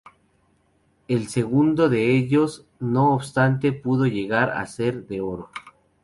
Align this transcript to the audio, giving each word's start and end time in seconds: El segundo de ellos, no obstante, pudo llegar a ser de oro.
El 1.07 1.27
segundo 1.29 1.87
de 1.87 2.15
ellos, 2.17 2.65
no 2.79 3.13
obstante, 3.13 3.71
pudo 3.71 4.07
llegar 4.07 4.49
a 4.49 4.65
ser 4.65 5.05
de 5.05 5.21
oro. 5.21 5.51